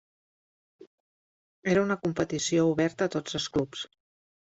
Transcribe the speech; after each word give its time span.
Era 1.73 1.83
una 1.87 1.97
competició 2.05 2.63
oberta 2.71 3.09
a 3.11 3.13
tots 3.17 3.39
els 3.41 3.47
clubs. 3.59 3.85